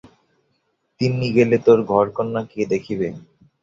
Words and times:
তিন্নি 1.01 1.27
গেলে 1.37 1.57
তোর 1.65 1.79
ঘরকন্না 1.91 2.41
কে 2.51 2.61
দেখিবে। 2.71 3.07